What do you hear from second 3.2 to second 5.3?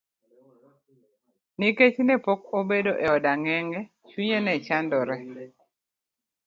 ang'enge, chunye nechandore.